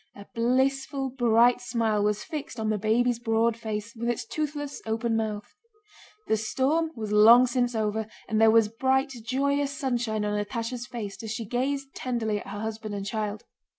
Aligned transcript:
A 0.15 0.25
blissful 0.33 1.11
bright 1.11 1.61
smile 1.61 2.03
was 2.03 2.23
fixed 2.23 2.59
on 2.59 2.71
the 2.71 2.79
baby's 2.79 3.19
broad 3.19 3.55
face 3.55 3.93
with 3.95 4.09
its 4.09 4.25
toothless 4.25 4.81
open 4.87 5.15
mouth. 5.15 5.53
The 6.27 6.37
storm 6.37 6.89
was 6.95 7.11
long 7.11 7.45
since 7.45 7.75
over 7.75 8.07
and 8.27 8.41
there 8.41 8.49
was 8.49 8.67
bright, 8.67 9.13
joyous 9.23 9.77
sunshine 9.77 10.25
on 10.25 10.43
Natásha's 10.43 10.87
face 10.87 11.21
as 11.21 11.29
she 11.31 11.45
gazed 11.45 11.93
tenderly 11.93 12.39
at 12.39 12.47
her 12.47 12.61
husband 12.61 12.95
and 12.95 13.05
child. 13.05 13.43